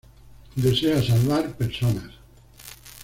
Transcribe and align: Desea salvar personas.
Desea 0.55 0.99
salvar 1.03 1.53
personas. 1.55 2.11